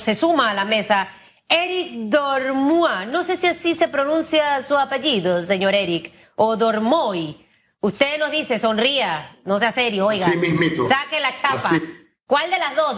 [0.00, 1.08] se suma a la mesa
[1.48, 3.06] Eric Dormoy.
[3.08, 7.36] No sé si así se pronuncia su apellido, señor Eric, o Dormoy.
[7.80, 10.24] Usted nos dice, sonría, no sea serio, oiga.
[10.24, 10.88] Sí, mismito.
[10.88, 11.78] Saque la chapa.
[12.26, 12.96] ¿Cuál de las dos,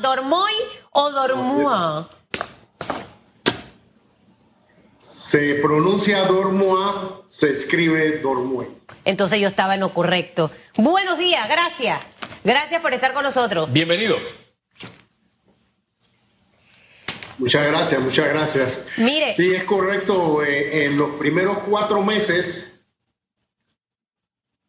[0.00, 0.52] Dormoy,
[0.92, 2.06] o Dormoy?
[5.00, 8.68] Se pronuncia Dormoy, se escribe Dormoy.
[9.04, 10.52] Entonces yo estaba en lo correcto.
[10.76, 11.98] Buenos días, gracias.
[12.44, 13.72] Gracias por estar con nosotros.
[13.72, 14.16] Bienvenido.
[17.38, 18.86] Muchas gracias, muchas gracias.
[18.96, 19.34] Mire.
[19.34, 20.42] Sí, es correcto.
[20.42, 22.80] Eh, en los primeros cuatro meses,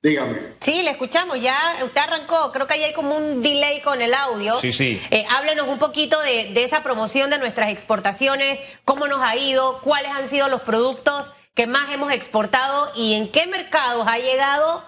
[0.01, 0.53] dígame.
[0.59, 1.41] Sí, le escuchamos.
[1.41, 2.51] Ya usted arrancó.
[2.51, 4.55] Creo que ahí hay como un delay con el audio.
[4.57, 5.01] Sí, sí.
[5.09, 9.79] Eh, háblenos un poquito de, de esa promoción de nuestras exportaciones, cómo nos ha ido,
[9.81, 14.83] cuáles han sido los productos que más hemos exportado y en qué mercados ha llegado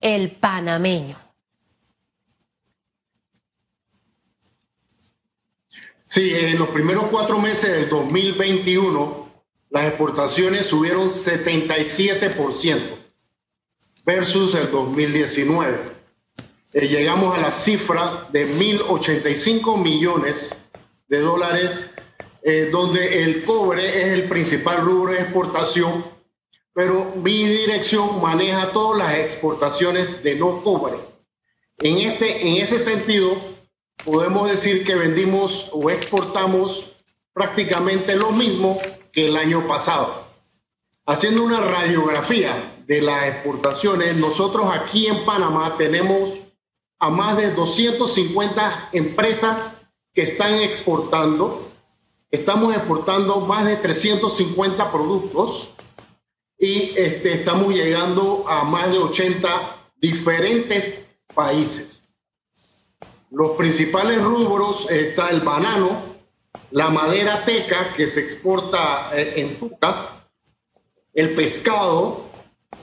[0.00, 1.23] el panameño.
[6.06, 9.26] Sí, en los primeros cuatro meses del 2021,
[9.70, 12.98] las exportaciones subieron 77%
[14.04, 15.80] versus el 2019.
[16.74, 20.54] Eh, llegamos a la cifra de 1.085 millones
[21.08, 21.90] de dólares,
[22.42, 26.04] eh, donde el cobre es el principal rubro de exportación,
[26.74, 30.98] pero mi dirección maneja todas las exportaciones de no cobre.
[31.78, 33.53] En, este, en ese sentido,
[34.04, 36.94] podemos decir que vendimos o exportamos
[37.32, 38.78] prácticamente lo mismo
[39.12, 40.24] que el año pasado.
[41.06, 46.30] Haciendo una radiografía de las exportaciones, nosotros aquí en Panamá tenemos
[46.98, 51.68] a más de 250 empresas que están exportando.
[52.30, 55.68] Estamos exportando más de 350 productos
[56.58, 62.03] y este, estamos llegando a más de 80 diferentes países.
[63.34, 66.14] Los principales rubros está el banano,
[66.70, 70.24] la madera teca que se exporta eh, en Tuca,
[71.12, 72.26] el pescado,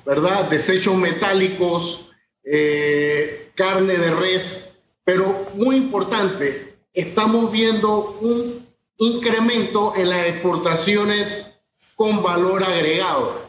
[0.06, 0.50] ¿verdad?
[0.50, 2.09] Desechos metálicos,
[2.44, 8.68] eh, carne de res, pero muy importante, estamos viendo un
[8.98, 11.64] incremento en las exportaciones
[11.96, 13.40] con valor agregado.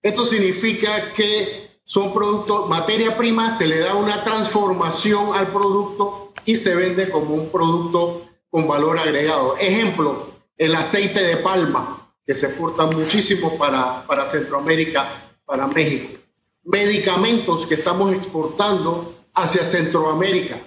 [0.00, 6.56] Esto significa que son productos, materia prima, se le da una transformación al producto y
[6.56, 9.56] se vende como un producto con valor agregado.
[9.58, 16.18] Ejemplo, el aceite de palma, que se exporta muchísimo para, para Centroamérica, para México.
[16.64, 20.60] Medicamentos que estamos exportando hacia Centroamérica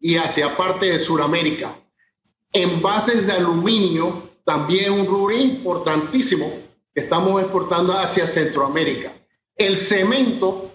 [0.00, 1.76] y hacia parte de Sudamérica.
[2.52, 6.52] Envases de aluminio, también un rubro importantísimo
[6.94, 9.12] que estamos exportando hacia Centroamérica.
[9.56, 10.71] El cemento,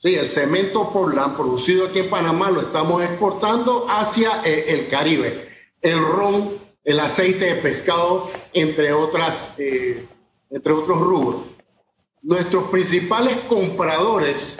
[0.00, 5.48] Sí, el cemento Portland producido aquí en Panamá lo estamos exportando hacia eh, el Caribe.
[5.82, 10.06] El ron, el aceite de pescado, entre, otras, eh,
[10.50, 11.42] entre otros rubros.
[12.22, 14.56] Nuestros principales compradores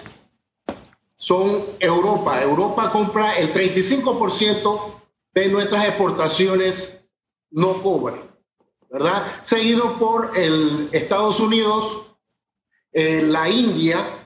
[1.15, 2.41] son Europa.
[2.41, 5.01] Europa compra el 35%
[5.33, 7.07] de nuestras exportaciones
[7.49, 8.21] no cobre,
[8.89, 9.25] ¿verdad?
[9.41, 12.07] Seguido por el Estados Unidos,
[12.91, 14.18] eh, la India,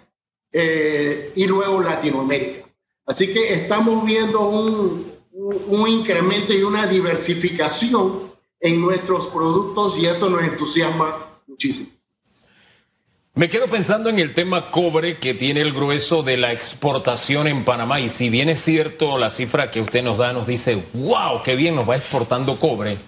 [0.53, 2.69] eh, y luego Latinoamérica.
[3.05, 10.29] Así que estamos viendo un, un, incremento y una diversificación en nuestros productos y esto
[10.29, 11.89] nos entusiasma muchísimo.
[13.35, 17.65] Me quedo pensando en el tema cobre que tiene el grueso de la exportación en
[17.65, 21.41] Panamá y si bien es cierto la cifra que usted nos da nos dice, wow,
[21.43, 22.99] qué bien nos va exportando cobre,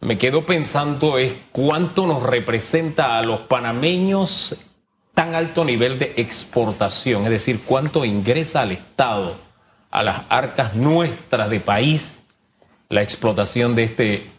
[0.00, 4.54] me quedo pensando es cuánto nos representa a los panameños
[5.18, 9.34] tan alto nivel de exportación, es decir, cuánto ingresa al Estado,
[9.90, 12.22] a las arcas nuestras de país,
[12.88, 14.30] la explotación de este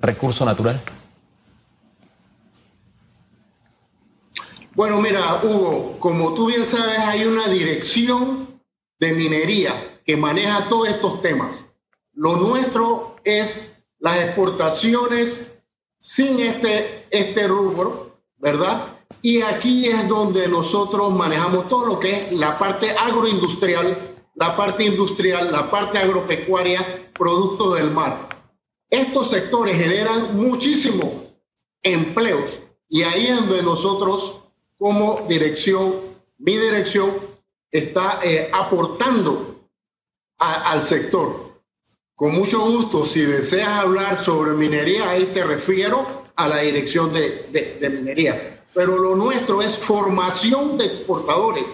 [0.00, 0.82] recurso natural?
[4.74, 8.60] Bueno, mira, Hugo, como tú bien sabes, hay una dirección
[8.98, 11.68] de minería que maneja todos estos temas.
[12.12, 15.62] Lo nuestro es las exportaciones
[16.00, 18.97] sin este, este rubro, ¿verdad?
[19.20, 24.84] Y aquí es donde nosotros manejamos todo lo que es la parte agroindustrial, la parte
[24.84, 28.28] industrial, la parte agropecuaria, producto del mar.
[28.88, 31.10] Estos sectores generan muchísimos
[31.82, 34.36] empleos y ahí es donde nosotros
[34.78, 35.96] como dirección,
[36.38, 37.10] mi dirección,
[37.70, 39.56] está eh, aportando
[40.38, 41.60] al sector.
[42.14, 46.06] Con mucho gusto, si deseas hablar sobre minería, ahí te refiero
[46.36, 51.64] a la dirección de minería pero lo nuestro es formación de exportadores,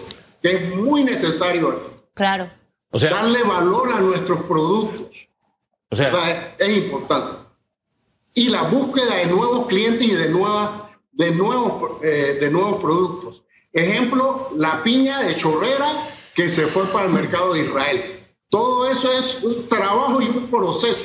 [0.41, 2.51] que es muy necesario Claro.
[2.91, 5.29] O sea, darle valor a nuestros productos.
[5.91, 7.37] O sea, es, importante.
[8.33, 10.81] Y la búsqueda de nuevos clientes y de, nuevas,
[11.13, 13.43] de, nuevos, eh, de nuevos productos.
[13.75, 18.27] Ejemplo, la piña de chorrera que se fue para el mercado de Israel.
[18.49, 21.05] Todo eso es un trabajo y un proceso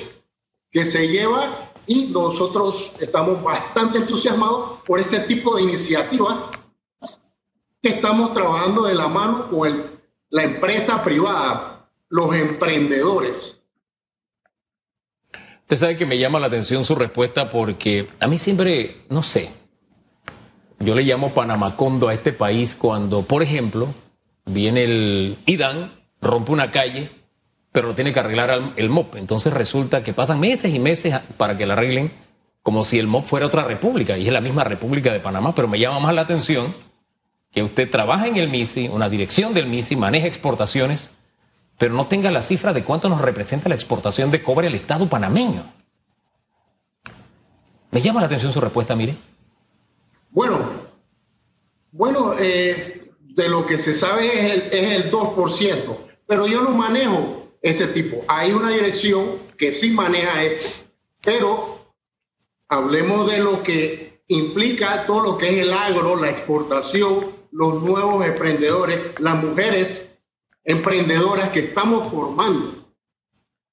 [0.71, 6.39] que se lleva y nosotros estamos bastante entusiasmados por este tipo de iniciativas
[7.81, 9.81] que estamos trabajando de la mano con
[10.29, 13.59] la empresa privada, los emprendedores.
[15.61, 19.51] Usted sabe que me llama la atención su respuesta porque a mí siempre, no sé,
[20.79, 23.95] yo le llamo Panamacondo a este país cuando, por ejemplo,
[24.45, 27.09] viene el IDAN, rompe una calle,
[27.71, 29.15] pero lo tiene que arreglar el MOP.
[29.15, 32.11] Entonces resulta que pasan meses y meses para que la arreglen,
[32.63, 35.67] como si el MOP fuera otra república, y es la misma República de Panamá, pero
[35.67, 36.75] me llama más la atención
[37.51, 41.11] que usted trabaja en el MISI, una dirección del MISI, maneja exportaciones,
[41.77, 45.09] pero no tenga la cifra de cuánto nos representa la exportación de cobre al Estado
[45.09, 45.63] panameño.
[47.91, 49.17] Me llama la atención su respuesta, mire.
[50.29, 50.89] Bueno,
[51.91, 56.69] bueno, eh, de lo que se sabe es el, es el 2%, pero yo no
[56.71, 58.23] manejo ese tipo.
[58.27, 60.85] Hay una dirección que sí maneja esto,
[61.21, 61.93] pero
[62.67, 68.25] hablemos de lo que implica todo lo que es el agro, la exportación, los nuevos
[68.25, 70.21] emprendedores, las mujeres
[70.63, 72.93] emprendedoras que estamos formando,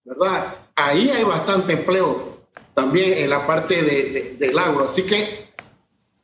[0.04, 0.56] ¿verdad?
[0.74, 4.84] Ahí hay bastante empleo también en la parte de, del agro.
[4.84, 5.50] Así que,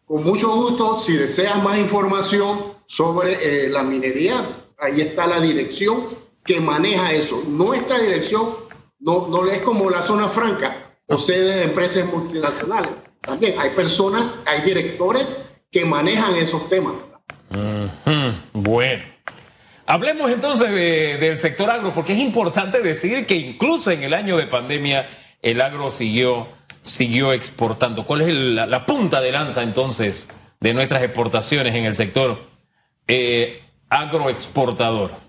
[0.05, 4.67] con mucho gusto, si deseas más información, sobre eh, la minería.
[4.79, 6.09] Ahí está la dirección
[6.45, 7.43] que maneja eso.
[7.47, 8.55] Nuestra dirección
[8.99, 12.93] no, no es como la zona franca o sede de empresas multinacionales.
[13.21, 16.95] También hay personas, hay directores que manejan esos temas.
[18.53, 19.03] Bueno.
[19.87, 20.71] Hablemos entonces
[21.21, 25.09] del sector agro, porque es importante decir que incluso en el año de pandemia
[25.43, 26.49] el agro siguió,
[26.83, 28.07] siguió exportando.
[28.07, 30.29] ¿Cuál es la, punta de lanza entonces
[30.61, 32.41] de nuestras exportaciones en el sector
[33.09, 35.22] eh, agroexportador?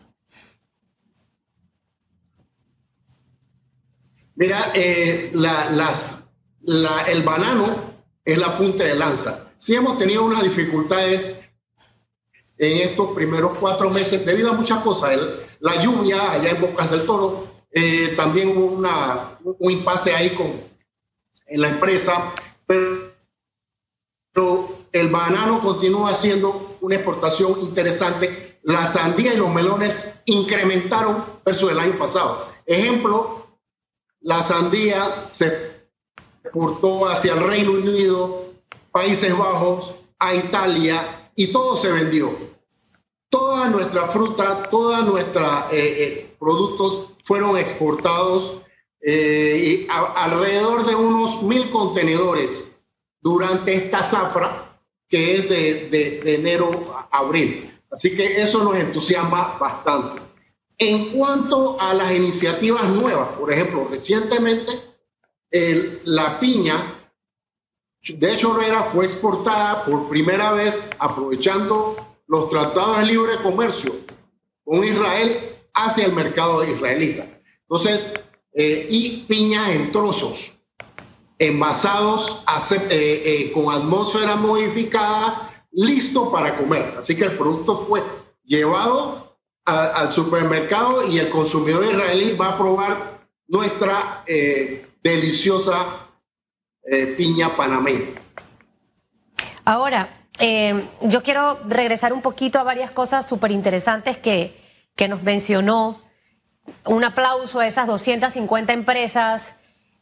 [4.36, 7.94] Mira, eh, el banano
[8.26, 9.54] es la punta de lanza.
[9.58, 11.40] Sí hemos tenido unas dificultades
[12.58, 15.20] en estos primeros cuatro meses debido a muchas cosas.
[15.60, 18.66] la lluvia allá en Bocas del Toro, eh, también hubo
[19.60, 20.62] un impasse ahí con,
[21.48, 22.34] en la empresa,
[22.68, 23.14] pero
[24.92, 28.60] el banano continúa siendo una exportación interesante.
[28.64, 32.48] La sandía y los melones incrementaron versus el año pasado.
[32.66, 33.43] Ejemplo,
[34.24, 35.84] la sandía se
[36.44, 38.54] exportó hacia el Reino Unido,
[38.92, 42.32] Países Bajos, a Italia y todo se vendió.
[43.30, 48.62] Toda nuestra fruta, todos nuestros eh, eh, productos fueron exportados
[49.02, 52.72] eh, alrededor de unos mil contenedores
[53.22, 54.80] durante esta zafra
[55.10, 57.70] que es de, enero a abril.
[57.92, 60.22] Así que eso nos entusiasma bastante.
[60.90, 64.72] En cuanto a las iniciativas nuevas, por ejemplo, recientemente
[66.06, 67.04] la piña
[68.12, 71.96] de hecho Herrera fue exportada por primera vez aprovechando
[72.28, 73.96] los tratados de libre comercio
[74.66, 77.26] con Israel hacia el mercado israelita.
[77.62, 78.12] Entonces,
[78.54, 80.54] eh, y piña en trozos
[81.40, 86.96] envasados eh, eh, con atmósfera modificada, listo para comer.
[86.98, 88.04] Así que el producto fue
[88.44, 89.33] llevado
[89.66, 96.10] al supermercado y el consumidor israelí va a probar nuestra eh, deliciosa
[97.18, 98.22] piña panameña.
[99.64, 100.28] Ahora,
[101.02, 104.60] yo quiero regresar un poquito a varias cosas súper interesantes que,
[104.96, 106.02] que nos mencionó.
[106.86, 109.54] Un aplauso a esas 250 empresas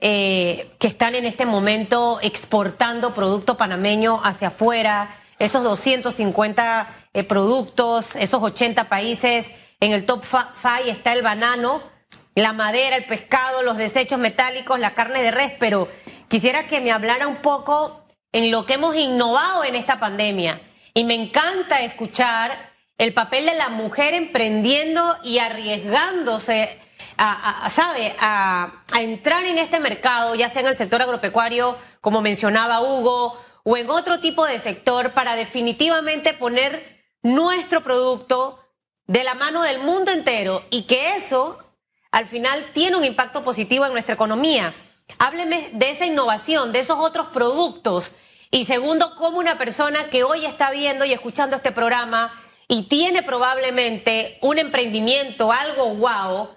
[0.04, 8.16] eh, que están en este momento exportando producto panameño hacia afuera, esos 250 eh, productos,
[8.16, 9.50] esos 80 países,
[9.80, 11.82] en el top 5 está el banano,
[12.36, 15.90] la madera, el pescado, los desechos metálicos, la carne de res, pero
[16.30, 20.62] quisiera que me hablara un poco en lo que hemos innovado en esta pandemia.
[20.94, 26.80] Y me encanta escuchar el papel de la mujer emprendiendo y arriesgándose
[27.18, 28.16] a, ¿sabe?
[28.20, 33.78] A, entrar en este mercado, ya sea en el sector agropecuario, como mencionaba Hugo, o
[33.78, 38.60] en otro tipo de sector, para definitivamente poner nuestro producto
[39.08, 41.60] de la mano del mundo entero y que eso
[42.12, 44.74] al final tiene un impacto positivo en nuestra economía.
[45.20, 48.12] Hábleme de esa innovación, de esos otros productos.
[48.50, 53.24] Y segundo, cómo una persona que hoy está viendo y escuchando este programa y tiene
[53.24, 56.50] probablemente un emprendimiento, algo wow,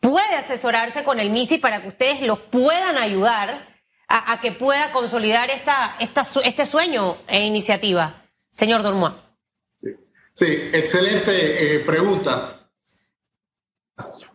[0.00, 3.72] puede asesorarse con el MISI para que ustedes los puedan ayudar
[4.08, 8.26] a, que pueda consolidar esta, este sueño e iniciativa?
[8.52, 9.21] Señor Dormois.
[10.34, 12.58] Sí, excelente eh, pregunta.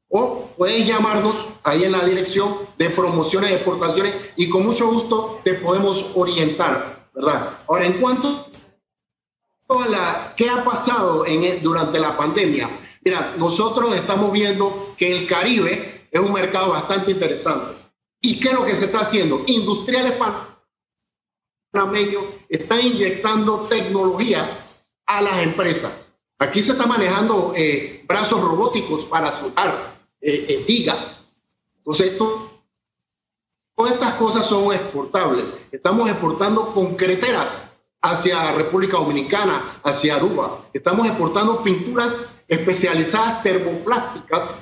[0.08, 5.40] o puedes llamarnos ahí en la Dirección de Promociones y Exportaciones y con mucho gusto
[5.44, 7.58] te podemos orientar, ¿verdad?
[7.66, 8.46] Ahora, en cuanto
[9.80, 16.06] la, qué ha pasado en, durante la pandemia, Mira, nosotros estamos viendo que el Caribe
[16.10, 17.74] es un mercado bastante interesante.
[18.20, 19.42] ¿Y qué es lo que se está haciendo?
[19.46, 20.14] Industriales
[21.72, 24.68] panameños están inyectando tecnología
[25.06, 26.14] a las empresas.
[26.38, 31.32] Aquí se está manejando eh, brazos robóticos para soltar eh, eh, vigas.
[31.78, 35.46] Entonces, todas estas cosas son exportables.
[35.72, 37.71] Estamos exportando concreteras
[38.02, 40.68] hacia República Dominicana, hacia Aruba.
[40.72, 44.60] Estamos exportando pinturas especializadas termoplásticas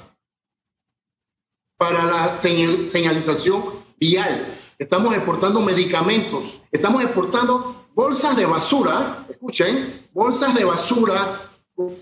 [1.79, 3.65] para la señalización
[3.99, 4.55] vial.
[4.79, 6.61] Estamos exportando medicamentos.
[6.71, 11.97] Estamos exportando bolsas de basura, escuchen, bolsas de basura con,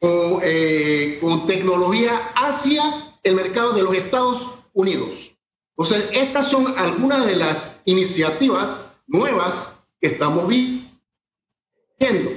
[0.00, 2.82] eh, con tecnología hacia
[3.22, 5.32] el mercado de los Estados Unidos.
[5.76, 12.30] Entonces, estas son algunas de las iniciativas nuevas que estamos viendo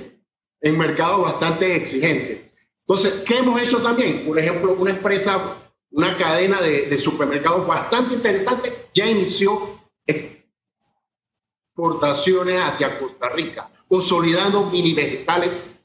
[0.61, 2.51] en mercados bastante exigentes.
[2.81, 4.23] Entonces, ¿qué hemos hecho también?
[4.27, 5.57] Por ejemplo, una empresa,
[5.89, 9.81] una cadena de, supermercados bastante interesante ya inició
[11.75, 15.83] exportaciones hacia Costa Rica, consolidando mini vegetales,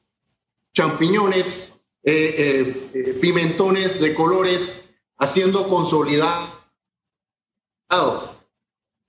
[0.75, 6.60] champiñones, eh, eh, eh, pimentones de colores, haciendo consolidado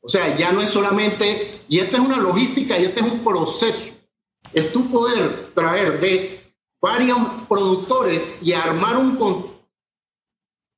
[0.02, 3.24] o sea, ya no es solamente, y esta es una logística y este es un
[3.24, 3.94] proceso,
[4.52, 9.16] es tu poder traer de varios productores y armar un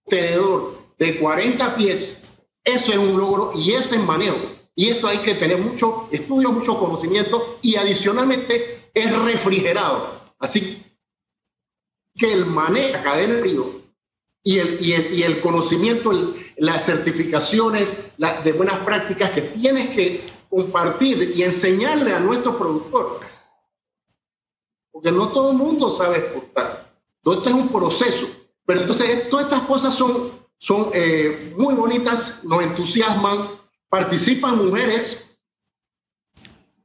[0.05, 2.21] contenedor de 40 pies,
[2.63, 4.37] eso es un logro y ese es manejo.
[4.75, 10.23] Y esto hay que tener mucho estudio, mucho conocimiento y adicionalmente es refrigerado.
[10.39, 10.83] Así
[12.15, 13.82] que el manejo de cadena de río
[14.43, 16.11] y el, y el, conocimiento,
[16.57, 23.29] las certificaciones de buenas prácticas que tienes que compartir y enseñarle a nuestros productores.
[24.91, 26.93] Porque no todo el mundo sabe exportar.
[27.21, 28.27] Todo esto es un proceso.
[28.65, 33.49] Pero entonces todas estas cosas son, son eh, muy bonitas, nos entusiasman,
[33.89, 35.25] participan mujeres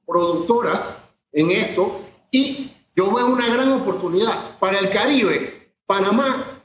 [0.07, 2.01] productoras en esto
[2.31, 5.75] y yo veo una gran oportunidad para el Caribe.
[5.87, 6.58] Panamá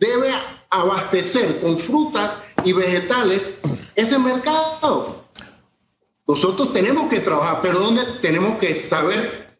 [0.00, 0.32] debe
[0.70, 3.58] abastecer con frutas y vegetales
[3.94, 5.24] ese mercado.
[6.26, 9.58] Nosotros tenemos que trabajar, pero ¿dónde tenemos que saber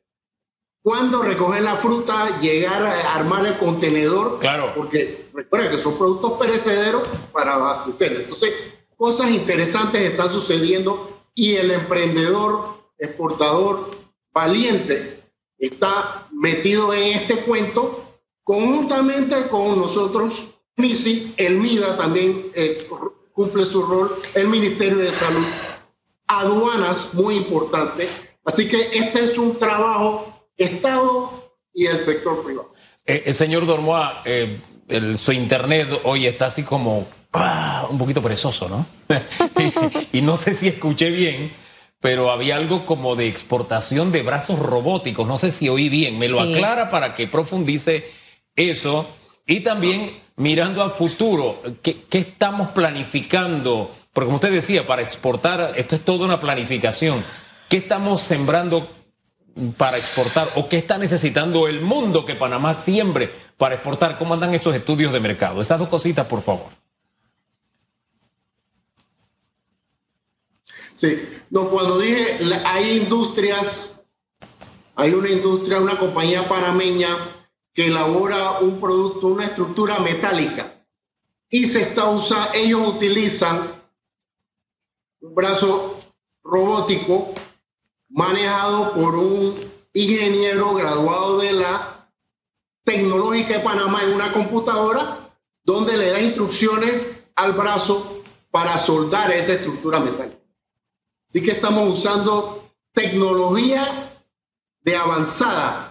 [0.82, 4.38] cuándo recoger la fruta, llegar a armar el contenedor?
[4.38, 4.72] Claro.
[4.74, 8.12] Porque recuerda que son productos perecederos para abastecer.
[8.22, 8.52] Entonces,
[8.96, 13.90] cosas interesantes están sucediendo y el emprendedor, exportador
[14.32, 15.22] valiente
[15.58, 18.09] está metido en este cuento
[18.44, 20.44] Conjuntamente con nosotros,
[20.76, 22.88] MISI, el MIDA también eh,
[23.32, 25.44] cumple su rol, el Ministerio de Salud,
[26.26, 28.08] aduanas, muy importante.
[28.44, 32.72] Así que este es un trabajo Estado y el sector privado.
[33.06, 34.60] el eh, señor Dormoa, eh,
[35.16, 38.86] su internet hoy está así como ah, un poquito perezoso, ¿no?
[40.12, 41.52] y no sé si escuché bien
[42.00, 45.28] pero había algo como de exportación de brazos robóticos.
[45.28, 46.18] No sé si oí bien.
[46.18, 48.10] Me lo aclara para que profundice
[48.56, 49.08] eso
[49.46, 53.94] y también mirando al futuro, ¿qué, estamos planificando?
[54.12, 57.22] Porque como usted decía, para exportar, esto es toda una planificación.
[57.68, 58.88] ¿Qué estamos sembrando
[59.76, 64.16] para exportar o qué está necesitando el mundo que Panamá siembre para exportar?
[64.18, 65.60] ¿Cómo andan esos estudios de mercado?
[65.60, 66.68] Esas dos cositas, por favor.
[70.94, 74.04] Sí, no, cuando dije hay industrias,
[74.94, 77.39] hay una industria, una compañía panameña
[77.72, 80.84] que elabora un producto, una estructura metálica
[81.48, 83.82] y se está usando, ellos utilizan
[85.20, 85.98] un brazo
[86.42, 87.34] robótico
[88.08, 92.08] manejado por un ingeniero graduado de la
[92.84, 99.54] Tecnológica de Panamá en una computadora donde le da instrucciones al brazo para soldar esa
[99.54, 100.38] estructura metálica.
[101.28, 103.84] Así que estamos usando tecnología
[104.80, 105.89] de avanzada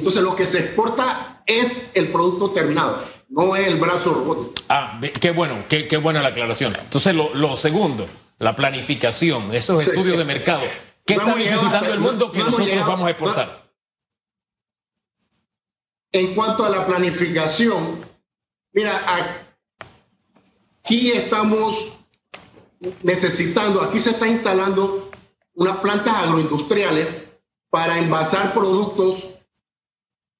[0.00, 3.02] entonces lo que se exporta es el producto terminado.
[3.28, 4.52] no es el brazo robótico.
[4.68, 6.74] Ah, qué bueno, qué, qué buena la aclaración.
[6.78, 8.06] Entonces, lo, lo segundo,
[8.38, 10.62] la planificación, esos estudios de mercado.
[11.04, 13.70] ¿Qué está necesitando el mundo que nosotros vamos a exportar?
[16.12, 18.04] En cuanto a la planificación,
[18.72, 19.04] mira,
[20.82, 21.92] aquí estamos
[23.02, 25.10] necesitando, aquí se está instalando
[25.54, 27.38] unas plantas agroindustriales
[27.70, 29.35] para envasar productos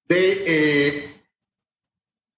[0.08, 1.22] de, eh,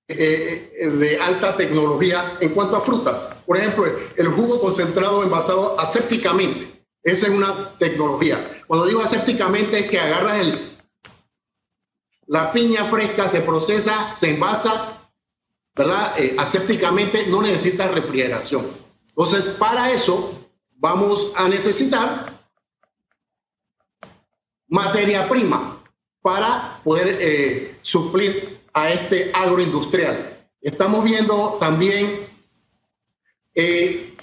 [0.08, 3.28] eh, de alta tecnología en cuanto a frutas.
[3.46, 3.84] Por ejemplo,
[4.16, 6.84] el jugo concentrado envasado asépticamente.
[7.02, 8.62] Esa es una tecnología.
[8.66, 10.78] Cuando digo asépticamente es que agarras el,
[12.26, 15.10] la piña fresca, se procesa, se envasa,
[15.75, 16.18] ¿verdad?
[16.18, 18.66] Eh, asépticamente, no necesita refrigeración.
[19.08, 22.38] Entonces, para eso vamos a necesitar
[24.68, 25.77] materia prima
[26.22, 30.46] para poder eh, suplir a este agroindustrial.
[30.60, 32.26] Estamos viendo también
[33.54, 34.14] eh,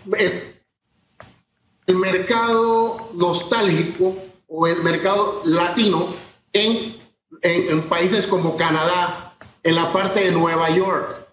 [1.88, 4.16] el, mercado nostálgico
[4.48, 6.08] o el mercado latino
[6.54, 6.98] en,
[7.42, 11.28] en países como Canadá, en la parte de Nueva York,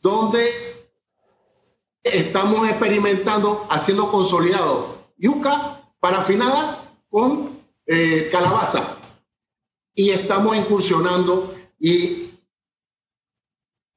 [0.00, 0.74] donde
[2.02, 8.93] estamos experimentando, haciendo consolidado yuca parafinada con eh, calabaza.
[9.94, 12.30] Y estamos incursionando y,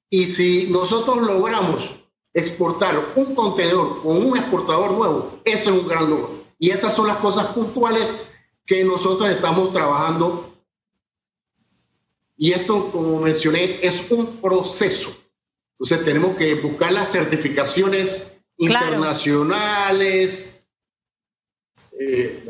[0.09, 1.95] y si nosotros logramos
[2.33, 6.45] exportar un contenedor con un exportador nuevo, eso es un gran logro.
[6.59, 8.31] Y esas son las cosas puntuales
[8.65, 10.55] que nosotros estamos trabajando.
[12.35, 15.15] Y esto, como mencioné, es un proceso.
[15.71, 20.61] Entonces tenemos que buscar las certificaciones internacionales.
[21.99, 22.45] Eh,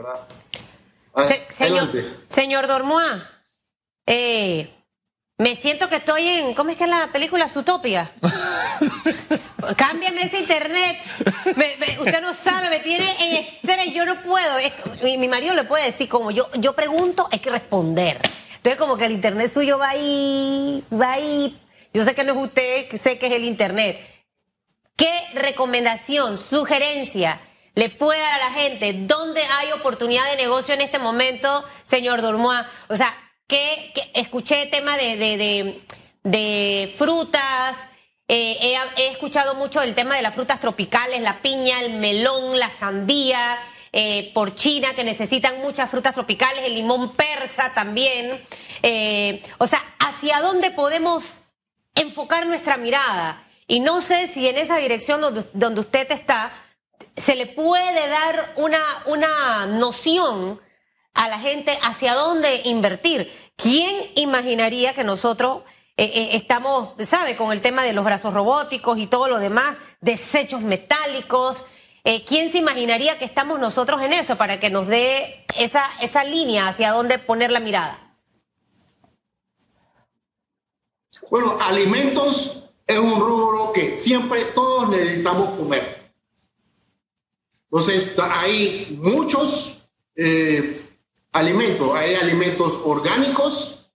[1.50, 1.90] señor,
[2.28, 3.24] señor Dormois,
[4.08, 4.74] eh,
[5.38, 8.12] me siento que estoy en, ¿cómo es que es la película Zootopia?
[9.78, 10.98] Cámbiame ese internet.
[12.00, 14.58] usted no sabe, me tiene en estrés, yo no puedo.
[15.04, 18.20] mi, marido le puede decir, como yo, yo pregunto, hay que responder.
[18.56, 21.56] Entonces, como que el internet suyo va ahí, va ahí.
[21.94, 24.00] Yo sé que no es usted, sé que es el internet.
[24.96, 27.42] ¿Qué recomendación, sugerencia
[27.76, 28.92] le puede dar a la gente?
[28.94, 32.62] ¿Dónde hay oportunidad de negocio en este momento, señor Dormois?
[32.88, 33.14] O sea,
[33.48, 35.82] que, escuché tema de,
[36.24, 37.78] de, frutas,
[38.28, 42.70] eh, he, escuchado mucho el tema de las frutas tropicales, la piña, el melón, la
[42.70, 43.58] sandía,
[43.94, 48.42] eh, por China, que necesitan muchas frutas tropicales, el limón persa también.
[48.84, 51.24] Eh, o sea, ¿hacia dónde podemos
[51.96, 53.44] enfocar nuestra mirada?
[53.66, 56.52] Y no sé si en esa dirección donde, donde usted está,
[57.16, 60.60] se le puede dar una, una noción
[61.18, 63.30] a la gente hacia dónde invertir.
[63.56, 65.64] ¿Quién imaginaría que nosotros
[65.98, 69.76] eh, eh, estamos, sabe, con el tema de los brazos robóticos y todo lo demás,
[70.00, 71.64] desechos metálicos?
[72.04, 76.24] Eh, ¿Quién se imaginaría que estamos nosotros en eso para que nos dé esa, esa
[76.24, 78.16] línea hacia dónde poner la mirada?
[81.32, 86.12] Bueno, alimentos es un rubro que siempre todos necesitamos comer.
[87.64, 89.74] Entonces, hay muchos
[91.38, 91.96] alimentos.
[91.96, 93.90] Hay alimentos orgánicos,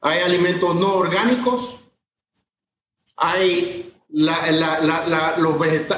[0.00, 1.76] hay alimentos no orgánicos,
[3.16, 4.36] hay los,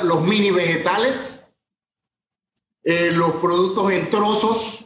[0.04, 1.48] los, mini vegetales,
[2.85, 4.85] eh, los productos en trozos,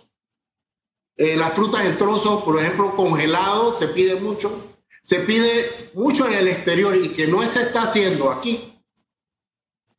[1.16, 4.66] eh, las frutas en trozos, por ejemplo, congelado, se pide mucho.
[5.02, 8.78] Se pide mucho en el exterior y que no se está haciendo aquí.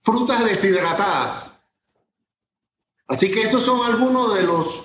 [0.03, 1.51] Frutas deshidratadas.
[3.07, 4.83] Así que estos son algunos de los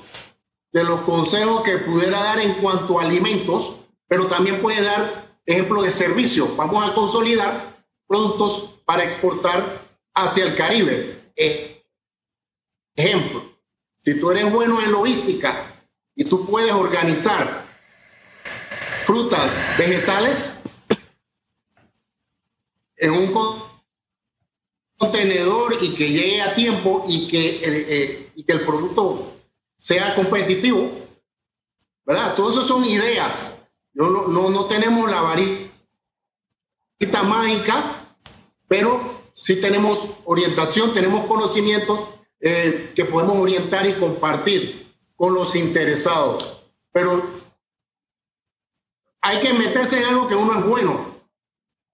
[0.77, 5.81] de los consejos que pudiera dar en cuanto a alimentos, pero también puede dar ejemplo
[5.81, 6.55] de servicio.
[6.55, 11.33] Vamos a consolidar productos para exportar hacia el Caribe.
[11.35, 11.83] Eh,
[12.95, 13.57] ejemplo,
[14.05, 15.83] si tú eres bueno en logística
[16.15, 17.65] y tú puedes organizar
[19.07, 20.61] frutas, vegetales
[22.99, 23.73] en un
[24.99, 29.36] contenedor y que llegue a tiempo y que eh, y que el producto
[29.79, 30.91] sea competitivo,
[32.05, 32.35] ¿verdad?
[32.35, 33.63] Todo eso son ideas.
[33.95, 35.71] No, no, no tenemos la varita
[37.23, 38.17] mágica,
[38.69, 42.09] pero sí tenemos orientación, tenemos conocimientos
[42.41, 46.63] eh, que podemos orientar y compartir con los interesados.
[46.93, 47.27] Pero
[49.23, 51.17] hay que meterse en algo que uno es bueno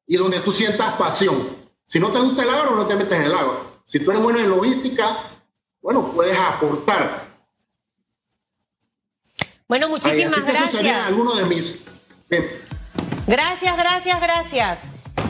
[0.06, 1.56] y donde tú sientas pasión.
[1.86, 3.72] Si no te gusta el agro, no te metes en el agro.
[3.84, 5.30] Si tú eres bueno en logística,
[5.80, 7.21] bueno, puedes aportar.
[9.72, 10.68] Bueno, muchísimas gracias.
[10.68, 11.82] Eso sería alguno de mis...
[13.26, 14.80] Gracias, gracias, gracias.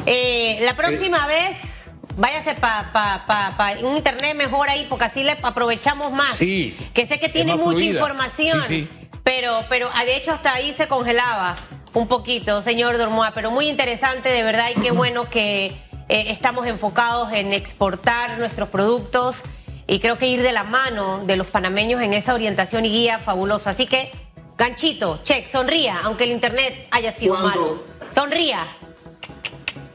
[0.05, 1.85] Eh, la próxima vez,
[2.17, 6.35] váyase para pa, pa, pa un internet mejor ahí, porque así le aprovechamos más.
[6.35, 6.77] Sí.
[6.93, 7.93] Que sé que tiene mucha fluida.
[7.93, 8.63] información.
[8.65, 9.09] Sí, sí.
[9.23, 11.55] Pero, pero ah, de hecho hasta ahí se congelaba
[11.93, 13.31] un poquito, señor Dormoa.
[13.35, 15.75] Pero muy interesante, de verdad, y qué bueno que eh,
[16.09, 19.45] estamos enfocados en exportar nuestros productos
[19.87, 23.19] y creo que ir de la mano de los panameños en esa orientación y guía
[23.19, 23.71] fabulosa.
[23.71, 24.11] Así que,
[24.67, 27.85] ganchito, check, sonría, aunque el internet haya sido Cuando- malo.
[28.15, 28.65] Sonría.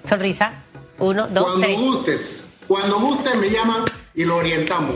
[0.07, 0.51] Sonrisa.
[0.99, 1.77] Uno, dos, Cuando tres.
[1.77, 4.95] gustes, cuando gustes me llaman y lo orientamos.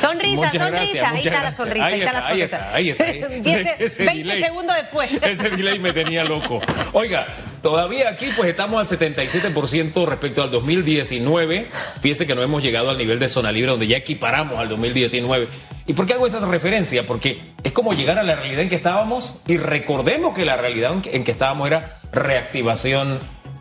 [0.00, 0.92] Sonrisa, Muchas sonrisa.
[0.92, 1.56] gracias, ahí está la gracias.
[1.56, 1.86] sonrisa.
[1.86, 2.56] Ahí, Ahí está la está, ahí sonrisa.
[2.56, 3.28] está, ahí está, ahí está.
[3.50, 4.44] Diez- Ese 20 delay.
[4.44, 5.12] segundos después.
[5.22, 6.60] Ese delay me tenía loco.
[6.92, 7.26] Oiga,
[7.62, 11.68] todavía aquí pues estamos al 77% respecto al 2019.
[12.00, 15.48] Fíjese que no hemos llegado al nivel de zona libre donde ya equiparamos al 2019.
[15.86, 17.06] ¿Y por qué hago esa referencia?
[17.06, 20.94] Porque es como llegar a la realidad en que estábamos y recordemos que la realidad
[21.12, 23.18] en que, estábamos era reactivación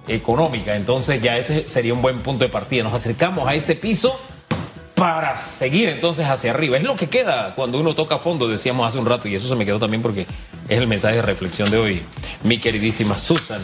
[0.08, 0.76] económica.
[0.76, 2.84] Entonces ya ese sería un buen punto de partida.
[2.84, 4.20] Nos acercamos a ese piso
[5.00, 6.76] para seguir entonces hacia arriba.
[6.76, 9.56] Es lo que queda cuando uno toca fondo, decíamos hace un rato, y eso se
[9.56, 10.28] me quedó también porque
[10.68, 12.02] es el mensaje de reflexión de hoy,
[12.44, 13.62] mi queridísima Susan.